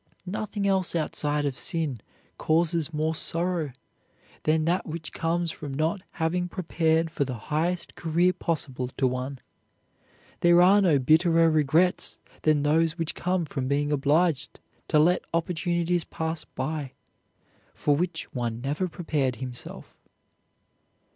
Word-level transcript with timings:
Nothing 0.25 0.65
else 0.65 0.95
outside 0.95 1.45
of 1.45 1.59
sin 1.59 2.01
causes 2.39 2.91
more 2.91 3.13
sorrow 3.13 3.71
than 4.45 4.65
that 4.65 4.87
which 4.87 5.13
comes 5.13 5.51
from 5.51 5.75
not 5.75 6.01
having 6.13 6.49
prepared 6.49 7.11
for 7.11 7.23
the 7.23 7.35
highest 7.35 7.93
career 7.93 8.33
possible 8.33 8.87
to 8.97 9.05
one. 9.05 9.37
There 10.39 10.59
are 10.59 10.81
no 10.81 10.97
bitterer 10.97 11.51
regrets 11.51 12.17
than 12.41 12.63
those 12.63 12.97
which 12.97 13.13
come 13.13 13.45
from 13.45 13.67
being 13.67 13.91
obliged 13.91 14.59
to 14.87 14.97
let 14.97 15.21
opportunities 15.35 16.03
pass 16.03 16.45
by 16.45 16.93
for 17.75 17.95
which 17.95 18.33
one 18.33 18.59
never 18.59 18.87
prepared 18.87 19.35
himself. 19.35 19.95